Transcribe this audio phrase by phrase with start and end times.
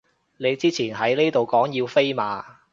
[0.37, 2.43] 你之前喺呢度講要飛嘛